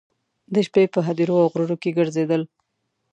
[0.53, 2.41] د شپې په هدیرو او غرونو کې ګرځېدل.